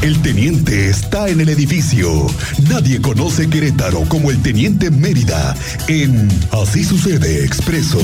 [0.00, 2.08] El teniente está en el edificio.
[2.70, 5.56] Nadie conoce Querétaro como el teniente Mérida
[5.88, 7.98] en Así sucede expreso.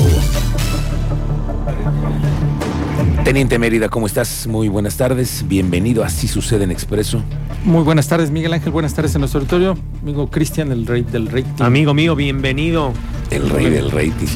[3.23, 4.45] Teniente Mérida, ¿cómo estás?
[4.45, 5.45] Muy buenas tardes.
[5.47, 7.23] Bienvenido a Así sucede en expreso.
[7.63, 8.73] Muy buenas tardes, Miguel Ángel.
[8.73, 9.77] Buenas tardes en nuestro auditorio.
[10.01, 11.63] Amigo Cristian, el rey del rating.
[11.63, 12.91] Amigo mío, bienvenido.
[13.31, 14.27] El rey del rating.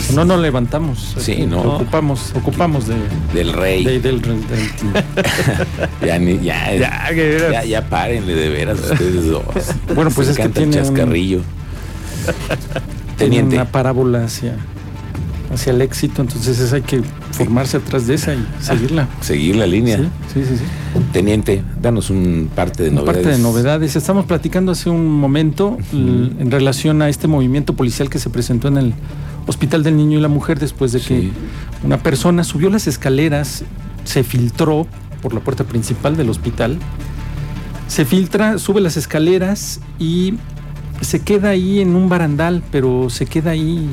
[0.00, 1.14] Si no nos levantamos.
[1.18, 1.60] Sí, no.
[1.60, 2.96] Ocupamos, ocupamos de,
[3.34, 3.84] Del rey.
[3.84, 4.40] de- del, del.
[6.06, 7.52] Ya, ni- ya, Ya, que de veras.
[7.52, 9.42] ya, ya párenle de veras ustedes dos.
[9.94, 11.40] Bueno, pues Se es que tiene un- chascarrillo.
[13.18, 13.56] Tiene Teniente.
[13.56, 14.56] una parábola hacia,
[15.52, 17.02] hacia el éxito, entonces es, hay que
[17.32, 19.08] formarse atrás de esa y seguirla.
[19.20, 19.98] Seguir la línea.
[19.98, 20.56] Sí, sí, sí.
[20.56, 20.64] sí.
[21.12, 23.22] Teniente, danos un parte de Una novedades.
[23.24, 23.96] parte de novedades.
[23.96, 28.76] Estamos platicando hace un momento en relación a este movimiento policial que se presentó en
[28.78, 28.94] el
[29.46, 31.32] Hospital del Niño y la Mujer después de que Sí.
[31.84, 33.64] una persona subió las escaleras,
[34.04, 34.86] se filtró
[35.20, 36.78] por la puerta principal del hospital,
[37.88, 40.34] se filtra, sube las escaleras y
[41.00, 43.90] se queda ahí en un barandal, pero se queda ahí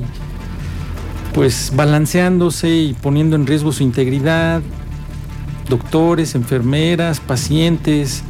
[1.33, 4.61] pues balanceándose y poniendo en riesgo su integridad.
[5.69, 8.23] Doctores, enfermeras, pacientes,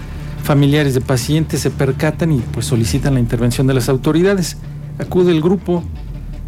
[0.43, 4.57] familiares de pacientes se percatan y pues solicitan la intervención de las autoridades.
[4.99, 5.83] Acude el grupo,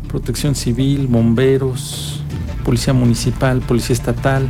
[0.09, 2.21] protección civil, bomberos,
[2.65, 4.47] policía municipal, policía estatal.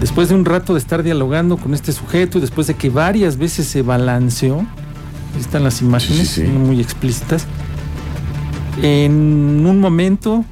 [0.00, 3.36] Después de un rato de estar dialogando con este sujeto y después de que varias
[3.36, 6.52] veces se balanceó, ahí están las imágenes Sí, sí, sí.
[6.52, 7.46] muy explícitas,
[8.82, 10.44] en un momento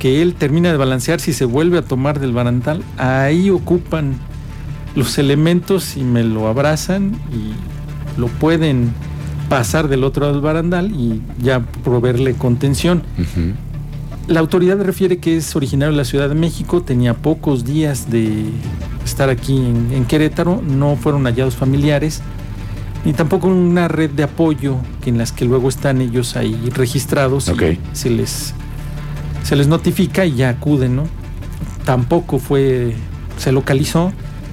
[0.00, 4.14] que él termina de balancearse y se vuelve a tomar del barandal, ahí ocupan
[4.96, 8.92] los elementos y me lo abrazan y lo pueden
[9.50, 13.02] pasar del otro lado del barandal y ya proveerle contención.
[14.26, 18.44] La autoridad refiere que es originario de la Ciudad de México, tenía pocos días de
[19.04, 22.22] estar aquí en, en Querétaro, no fueron hallados familiares,
[23.04, 27.48] ni tampoco una red de apoyo que en las que luego están ellos ahí registrados
[27.48, 28.54] y se les
[29.50, 31.02] se les notifica y ya acuden, ¿no?
[31.84, 32.94] Tampoco fue
[33.36, 34.12] se localizó,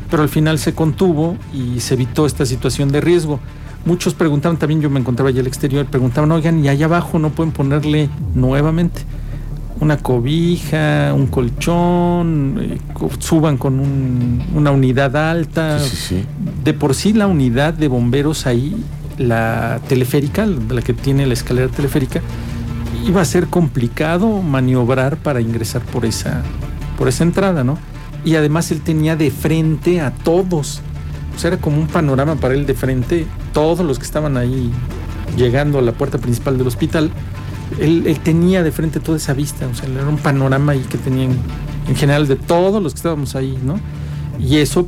[0.10, 3.40] pero al final se contuvo y se evitó esta situación de riesgo.
[3.86, 7.30] Muchos preguntaban, también yo me encontraba allá al exterior, preguntaban, oigan, y allá abajo no
[7.30, 9.02] pueden ponerle nuevamente
[9.80, 12.78] una cobija, un colchón, eh,
[13.20, 15.78] suban con un- una unidad alta.
[15.80, 16.24] Sí, sí, sí.
[16.64, 18.76] De por sí la unidad de bomberos ahí,
[19.20, 22.22] la teleférica, la que tiene la escalera teleférica,
[23.06, 26.42] iba a ser complicado maniobrar para ingresar por esa,
[26.98, 27.78] por esa entrada, ¿no?
[28.26, 30.82] Y además él tenía de frente a todos.
[31.36, 34.72] O sea, era como un panorama para él de frente, todos los que estaban ahí
[35.38, 37.12] llegando a la puerta principal del hospital.
[37.80, 40.98] Él, él tenía de frente toda esa vista, o sea, era un panorama ahí que
[40.98, 41.32] tenían
[41.88, 43.80] en general de todos los que estábamos ahí, ¿no?
[44.40, 44.88] Y eso,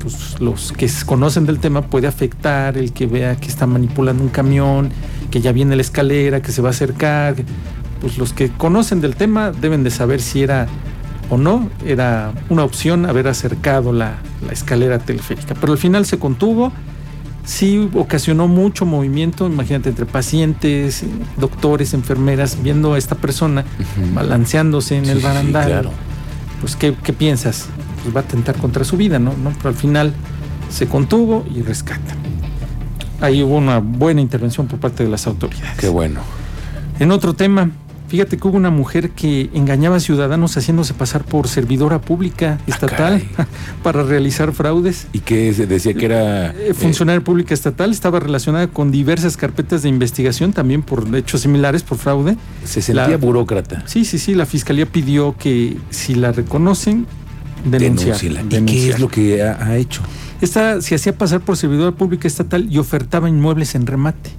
[0.00, 4.28] pues los que conocen del tema puede afectar el que vea que está manipulando un
[4.28, 4.90] camión,
[5.30, 7.36] que ya viene la escalera, que se va a acercar.
[8.00, 10.66] Pues los que conocen del tema deben de saber si era
[11.30, 14.14] o no, era una opción haber acercado la,
[14.46, 15.54] la escalera teleférica.
[15.60, 16.72] Pero al final se contuvo,
[17.44, 21.04] sí ocasionó mucho movimiento, imagínate, entre pacientes,
[21.36, 23.64] doctores, enfermeras, viendo a esta persona
[24.14, 25.66] balanceándose en Sí, el sí, barandal.
[25.66, 25.90] claro.
[26.60, 27.66] Pues, ¿qué, qué piensas?
[28.02, 29.32] Pues va a atentar contra su vida, ¿no?
[29.42, 29.52] ¿no?
[29.58, 30.14] Pero al final
[30.70, 32.14] se contuvo y rescata.
[33.20, 35.78] Ahí hubo una buena intervención por parte de las autoridades.
[35.78, 36.20] Qué bueno.
[37.00, 37.70] En otro tema,
[38.08, 42.96] fíjate que hubo una mujer que engañaba a ciudadanos haciéndose pasar por servidora pública estatal
[42.96, 43.28] caray.
[43.82, 45.08] para realizar fraudes.
[45.12, 46.50] ¿Y qué se decía que era?
[46.52, 51.82] Eh, funcionaria pública estatal estaba relacionada con diversas carpetas de investigación, también por hechos similares,
[51.82, 52.32] por fraude.
[52.32, 53.82] eh, se sentía la- burócrata.
[53.86, 57.06] Sí, sí, sí, la fiscalía pidió que si la reconocen,
[57.64, 58.16] denunciar.
[58.22, 60.02] ¿Y qué es lo que ha, ha hecho?
[60.40, 64.30] Esta se hacía pasar por servidora pública estatal y ofertaba inmuebles en remate.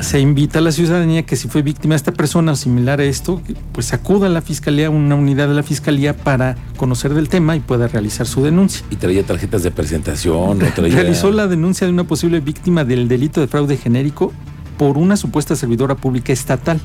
[0.00, 3.04] Se invita a la ciudadanía que si fue víctima de esta persona o similar a
[3.04, 3.42] esto,
[3.72, 7.56] pues acuda a la fiscalía, a una unidad de la fiscalía para conocer del tema
[7.56, 8.84] y pueda realizar su denuncia.
[8.90, 10.62] Y traía tarjetas de presentación.
[10.62, 14.32] o traía- Realizó la denuncia de una posible víctima del delito de fraude genérico
[14.76, 16.80] por una supuesta servidora pública estatal.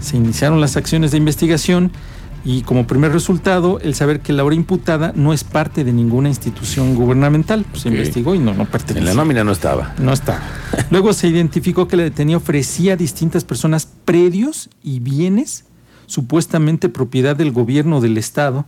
[0.00, 1.90] Se iniciaron las acciones de investigación
[2.46, 6.28] y como primer resultado el saber que la hora imputada no es parte de ninguna
[6.28, 7.66] institución gubernamental.
[7.68, 9.00] Pues se investigó y no, no pertenece.
[9.00, 9.96] En la nómina no estaba.
[9.98, 10.40] No está.
[10.90, 15.64] Luego se identificó que la detenida ofrecía a distintas personas predios y bienes
[16.06, 18.64] supuestamente propiedad del gobierno del Estado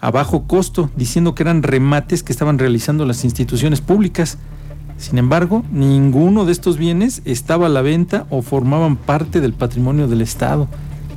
[0.00, 4.38] a bajo costo, diciendo que eran remates que estaban realizando las instituciones públicas.
[4.96, 10.08] Sin embargo, ninguno de estos bienes estaba a la venta o formaban parte del patrimonio
[10.08, 10.66] del Estado.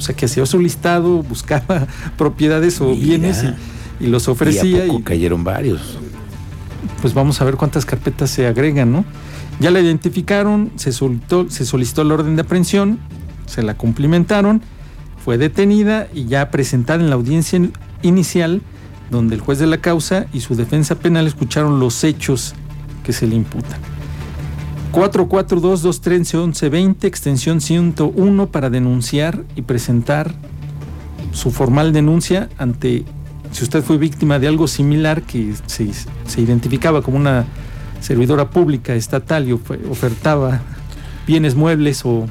[0.02, 1.86] O sea que hacía su listado, buscaba
[2.18, 3.02] propiedades o Mira.
[3.06, 3.46] bienes
[4.00, 4.64] y, y los ofrecía.
[4.80, 6.00] y a poco y- cayeron varios.
[7.02, 9.06] pues vamos a ver cuántas carpetas se agregan, ¿no?
[9.60, 12.98] Ya la identificaron, se solicitó, se solicitó el orden de aprehensión,
[13.46, 14.64] se la cumplimentaron,
[15.24, 17.62] fue detenida y ya presentada en la audiencia
[18.02, 18.64] inicial,
[19.12, 22.56] donde el juez de la causa y su defensa penal escucharon los hechos
[23.04, 23.80] que se le imputan.
[24.92, 30.34] 442-213-1120, extensión 101 para denunciar y presentar
[31.32, 33.06] su formal denuncia ante,
[33.52, 37.46] si usted fue víctima de algo similar que se, se identificaba como una
[38.02, 40.60] servidora pública estatal y ofertaba
[41.26, 42.26] bienes muebles o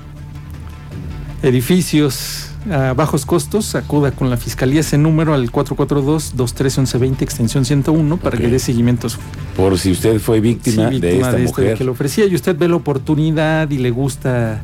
[1.43, 8.37] edificios a bajos costos, acuda con la fiscalía ese número al 442-213-1120, extensión 101, para
[8.37, 9.09] que dé seguimiento.
[9.57, 11.79] Por si usted fue víctima, de esta mujer.
[11.79, 14.63] que le ofrecía y usted ve la oportunidad y le gusta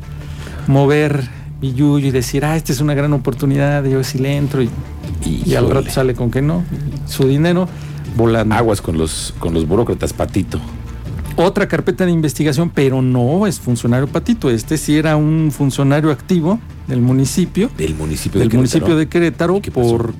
[0.67, 1.29] mover
[1.59, 4.69] y y decir, ah, esta es una gran oportunidad, yo sí le entro y,
[5.25, 6.63] y, al rato sale con que no,
[7.07, 7.67] su dinero
[8.15, 8.53] volando.
[8.53, 10.61] Aguas con los, con los burócratas, patito
[11.37, 14.49] otra carpeta de investigación, pero no es funcionario patito.
[14.49, 17.69] Este sí era un funcionario activo del municipio.
[17.77, 20.13] Del municipio del de municipio de Querétaro por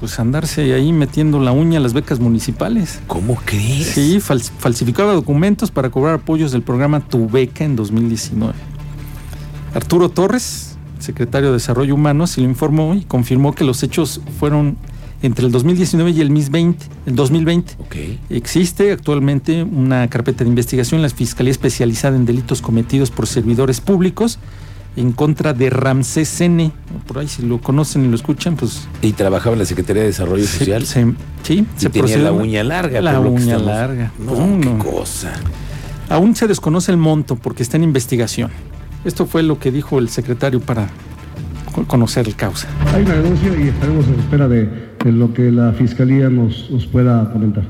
[0.00, 3.00] pues andarse ahí metiendo la uña a las becas municipales.
[3.06, 3.88] ¿Cómo crees?
[3.88, 8.54] Sí, falsificaba documentos para cobrar apoyos del programa Tu Beca en 2019.
[9.74, 14.76] Arturo Torres, secretario de Desarrollo Humano, se lo informó y confirmó que los hechos fueron
[15.22, 17.74] entre el 2019 y el, 20, el 2020.
[18.30, 23.80] Existe actualmente una carpeta de investigación en la Fiscalía Especializada en Delitos Cometidos por Servidores
[23.80, 24.38] Públicos
[24.96, 26.72] en contra de Ramsés N.
[27.06, 28.88] Por ahí, si lo conocen y lo escuchan, pues.
[29.00, 30.84] ¿Y trabajaba en la Secretaría de Desarrollo Social?
[30.84, 33.00] sí, se tenía la uña larga.
[33.00, 34.12] La uña larga.
[34.18, 35.32] No, qué cosa.
[36.08, 38.50] Aún se desconoce el monto porque está en investigación.
[39.04, 40.88] Esto fue lo que dijo el secretario para
[41.86, 42.68] conocer el causa.
[42.94, 44.68] Hay una denuncia y estaremos en espera de,
[45.04, 47.64] lo que la fiscalía nos, nos, pueda comentar.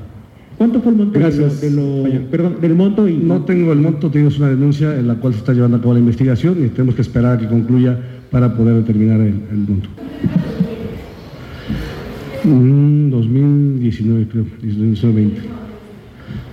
[0.56, 1.60] ¿Cuánto fue el monto Gracias.
[1.60, 3.08] De lo, perdón, del monto?
[3.08, 3.16] Y...
[3.16, 5.94] No tengo el monto, tenemos una denuncia en la cual se está llevando a cabo
[5.94, 7.98] la investigación y tenemos que esperar a que concluya
[8.30, 9.34] para poder determinar el,
[9.68, 9.88] monto.
[12.44, 15.40] 2019 creo, 2020.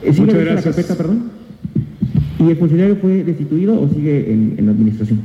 [0.06, 0.56] Muchas gracias.
[0.56, 1.24] la carpeta, perdón?
[2.40, 5.22] ¿Y el funcionario fue destituido o sigue en, en la administración?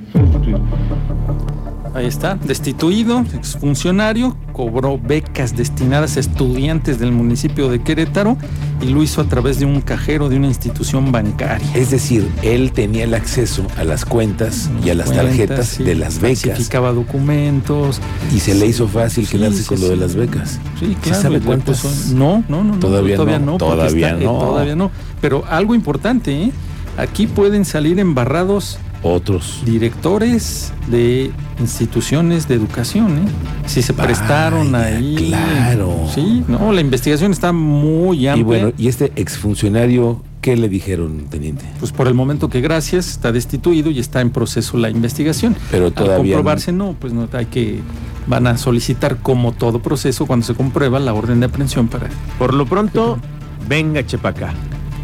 [1.92, 8.36] Ahí está, destituido, exfuncionario, cobró becas destinadas a estudiantes del municipio de Querétaro
[8.80, 11.66] y lo hizo a través de un cajero de una institución bancaria.
[11.74, 16.20] Es decir, él tenía el acceso a las cuentas y a las tarjetas de las
[16.20, 16.42] becas.
[16.42, 18.00] Falsificaba documentos.
[18.32, 20.60] Y se le hizo fácil quedarse con lo de las becas.
[20.78, 21.22] Sí, claro.
[21.22, 22.78] ¿Sabe cuántos No, no, no.
[22.78, 23.56] Todavía, todavía no.
[23.56, 24.38] todavía no.
[24.38, 24.92] todavía no.
[25.20, 26.52] Pero algo importante, ¿eh?
[26.96, 33.30] Aquí pueden salir embarrados otros directores de instituciones de educación, ¿eh?
[33.66, 35.28] Si se prestaron ahí.
[35.28, 36.08] Claro.
[36.14, 38.40] Sí, no, la investigación está muy amplia.
[38.40, 41.64] Y bueno, ¿y este exfuncionario qué le dijeron, teniente?
[41.78, 45.56] Pues por el momento que gracias, está destituido y está en proceso la investigación.
[45.70, 46.14] Pero todavía.
[46.14, 47.80] Al comprobarse, no, pues no, hay que.
[48.26, 52.08] Van a solicitar, como todo proceso, cuando se comprueba, la orden de aprehensión para.
[52.38, 53.18] Por lo pronto,
[53.66, 54.52] venga Chepacá.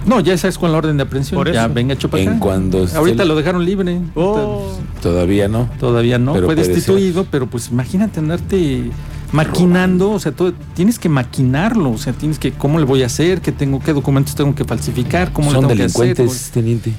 [0.07, 1.45] No, ya esa es con la orden de aprehensión.
[1.53, 2.23] ya venga Chupacá.
[2.23, 4.01] En cuando Ahorita lo dejaron libre.
[4.15, 4.73] Oh.
[5.03, 5.69] Todavía no.
[5.79, 6.35] Todavía no.
[6.35, 8.91] Fue destituido, pero pues imagínate andarte
[9.33, 13.07] maquinando, o sea, todo, tienes que maquinarlo, o sea, tienes que cómo le voy a
[13.07, 16.53] hacer, qué tengo, qué documentos tengo que falsificar, cómo Son le tengo delincuentes, que hacer,
[16.53, 16.93] teniente.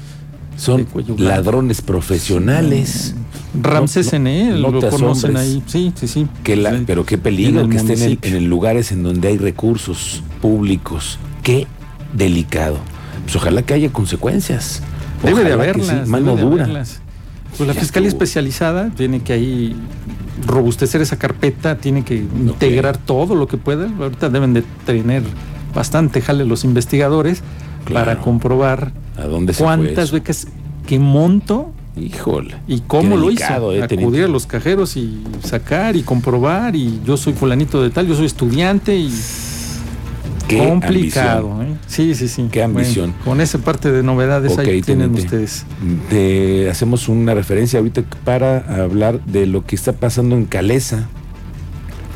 [0.56, 0.86] Son
[1.16, 3.14] ladrones profesionales.
[3.60, 5.62] Ramsés N, lo conocen ahí.
[5.66, 6.26] Sí, sí, sí.
[6.86, 11.18] pero qué peligro que estén en, en lugares en donde hay recursos públicos.
[11.42, 11.66] Qué
[12.12, 12.78] delicado
[13.28, 14.80] pues ojalá que haya consecuencias.
[15.22, 16.08] Debe de haberlas.
[16.08, 16.66] mano dura.
[16.66, 19.76] Pues la fiscalía especializada tiene que ahí
[20.46, 23.86] robustecer esa carpeta, tiene que integrar todo lo que pueda.
[24.00, 25.24] Ahorita deben de tener
[25.74, 27.42] bastante jale los investigadores
[27.92, 30.46] para comprobar ¿A dónde cuántas becas,
[30.86, 32.54] qué monto Híjole.
[32.66, 33.74] ¿Y cómo lo hizo?
[33.74, 38.06] Eh, Acudir a los cajeros y sacar y comprobar y yo soy fulanito de tal,
[38.06, 39.12] yo soy estudiante y
[40.48, 41.62] complicado.
[41.62, 41.67] ¿eh?
[41.88, 42.48] Sí, sí, sí.
[42.52, 43.14] Qué ambición.
[43.24, 45.64] con esa parte de novedades ahí tienen ustedes.
[46.70, 51.08] hacemos una referencia ahorita para hablar de lo que está pasando en Calesa.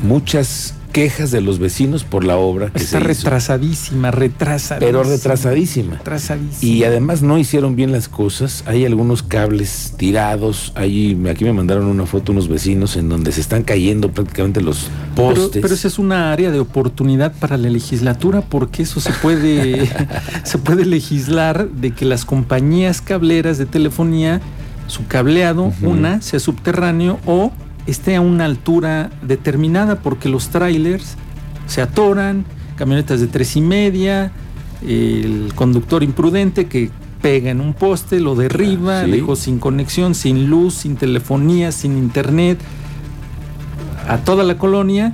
[0.01, 4.79] Muchas quejas de los vecinos por la obra que Está retrasadísima, retrasadísima.
[4.79, 5.95] Pero retrasadísima.
[5.97, 6.71] Retrasadísima.
[6.71, 8.63] Y además no hicieron bien las cosas.
[8.67, 10.71] Hay algunos cables tirados.
[10.75, 14.87] Ahí, aquí me mandaron una foto unos vecinos en donde se están cayendo prácticamente los
[15.15, 15.49] postes.
[15.49, 19.89] Pero, pero esa es una área de oportunidad para la legislatura porque eso se puede,
[20.43, 24.41] se puede legislar de que las compañías cableras de telefonía,
[24.85, 27.51] su cableado, una, sea subterráneo o
[27.87, 31.15] esté a una altura determinada porque los trailers
[31.67, 34.31] se atoran, camionetas de tres y media,
[34.85, 36.89] el conductor imprudente que
[37.21, 39.11] pega en un poste, lo derriba, Ah, sí.
[39.11, 42.59] dejó sin conexión, sin luz, sin telefonía, sin internet,
[44.09, 45.13] a toda la colonia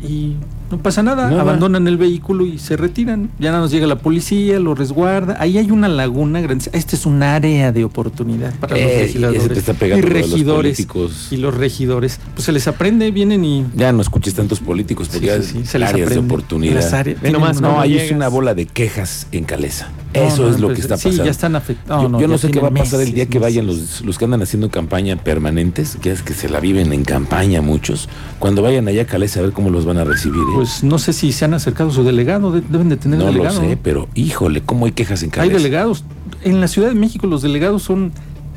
[0.00, 0.36] y
[0.70, 1.40] no pasa nada, Nada.
[1.42, 3.30] abandonan el vehículo y se retiran.
[3.38, 5.36] Ya nada nos llega la policía, lo resguarda.
[5.40, 6.66] Ahí hay una laguna grande.
[6.72, 10.76] Este es un área de oportunidad para los Eh, y legisladores y los regidores.
[10.76, 11.28] políticos.
[11.30, 15.20] y los regidores, pues se les aprende, vienen y Ya no escuches tantos políticos porque
[15.20, 16.34] Sí, ya sí, sí, es se les áreas de aprende.
[16.34, 16.74] oportunidad.
[16.74, 19.88] Las áreas- nomás, no, no ahí es una bola de quejas en Caleza.
[20.14, 21.24] No, Eso no, es lo pues, que está sí, pasando.
[21.26, 22.02] ya están afectados.
[22.02, 24.16] yo no, yo no sé qué va a pasar el día que vayan los, los
[24.18, 28.08] que andan haciendo campaña permanentes, que es que se la viven en campaña muchos.
[28.38, 30.40] Cuando vayan allá a Caleza a ver cómo los van a recibir.
[30.40, 30.54] ¿eh?
[30.54, 33.26] Pues no sé si se han acercado a su delegado, de- deben de tener no
[33.26, 33.60] lo delegado.
[33.60, 35.56] sé, pero híjole, cómo hay quejas en Hay Caleza.
[35.58, 36.04] delegados.
[36.42, 38.12] En la Ciudad de México los delegados son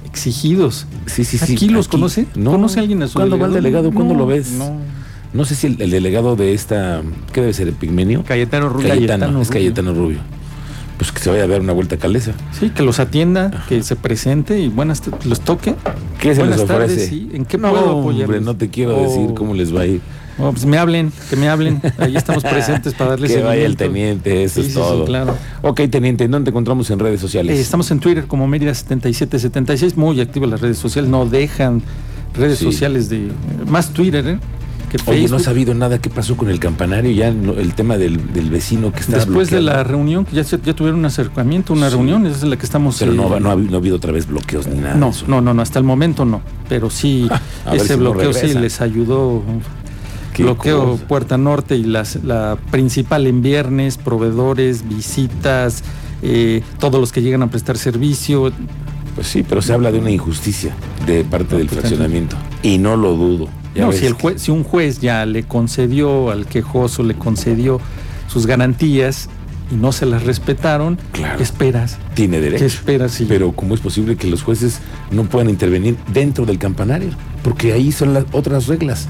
[0.06, 0.88] exigidos.
[1.06, 1.54] Sí, sí, sí.
[1.54, 2.28] ¿Aquí los conoce?
[2.36, 2.52] No.
[2.52, 3.84] ¿Conoce alguien a su ¿Cuándo va el delegado?
[3.84, 3.94] delegado?
[3.96, 4.52] ¿Cuándo No, lo ves?
[4.52, 4.78] no.
[5.34, 7.70] No sé si el, el delegado de esta, ¿qué debe ser?
[7.70, 8.24] ¿Epigmenio?
[8.26, 8.90] Cayetano Rubio.
[8.90, 9.60] Cayetano, Cayetano es Rubio.
[9.62, 10.18] Cayetano Rubio.
[11.02, 12.34] Pues que se vaya a dar una vuelta a Caleza.
[12.52, 15.74] Sí, que los atienda, que se presente y buenas los toque.
[16.20, 17.08] ¿Qué se Buenas les tardes, ofrece?
[17.10, 17.28] sí.
[17.34, 18.42] ¿En qué no, puedo hombre, apoyarles?
[18.44, 19.02] no te quiero Oh.
[19.02, 20.00] decir cómo les va a ir.
[20.38, 21.82] Oh, pues me hablen, que me hablen.
[21.98, 25.06] Ahí estamos presentes para darles que vaya el teniente, eso Sí, es sí, sí, todo.
[25.06, 25.36] claro.
[25.64, 27.58] Ok, teniente, ¿dónde te encontramos en redes sociales?
[27.58, 31.82] Eh, estamos en Twitter como Mérida7776, muy activas las redes sociales, no dejan
[32.36, 32.66] redes Sí.
[32.66, 33.32] sociales de
[33.68, 34.40] más Twitter ¿eh?
[34.92, 35.30] Que Oye, Facebook.
[35.32, 38.50] no ha sabido nada qué pasó con el campanario, ya no- el tema del, del
[38.50, 41.96] vecino que está Después de la reunión, que ya, ya tuvieron un acercamiento, una Sí.
[41.96, 42.98] reunión, esa es la que estamos.
[43.00, 44.96] Pero no, eh, ha- no, ha, habido- no ha habido otra vez bloqueos ni nada.
[44.96, 45.26] no, eso.
[45.30, 46.42] no, no, no, hasta el momento no.
[46.68, 47.30] Pero sí,
[47.72, 49.42] ese si no bloqueo sí les ayudó.
[50.38, 51.08] Bloqueo cosa.
[51.08, 55.84] Puerta Norte y las, la principal en viernes, proveedores, visitas,
[56.22, 58.52] eh, todos los que llegan a prestar servicio.
[59.16, 60.74] Pues sí, pero se habla de una injusticia
[61.06, 62.36] de parte No, del pues, fraccionamiento.
[62.64, 63.48] Y no lo dudo.
[63.76, 67.14] Ya No, si, el que- juez, si un juez ya le concedió al quejoso, le
[67.16, 67.80] concedió
[68.28, 69.30] sus garantías
[69.72, 71.38] y no se las respetaron, Claro.
[71.38, 71.98] ¿qué esperas?
[72.14, 72.66] tiene ¿Qué derecho.
[72.66, 73.12] esperas?
[73.14, 74.80] si- Pero ¿cómo es posible que los jueces
[75.12, 77.10] no puedan intervenir dentro del campanario?
[77.44, 79.08] Porque ahí son las otras reglas.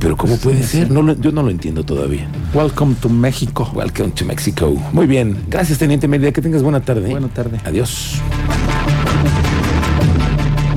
[0.00, 0.78] Pero ¿cómo puede sí.
[0.78, 0.90] ser?
[0.90, 2.26] No lo- yo no lo entiendo todavía.
[2.54, 3.70] Welcome to México.
[3.74, 4.70] Welcome to Mexico.
[4.92, 5.36] Muy bien.
[5.48, 6.32] Gracias, Teniente Mérida.
[6.32, 7.10] Que tengas buena tarde.
[7.10, 7.60] Buena tarde.
[7.64, 8.20] Adiós.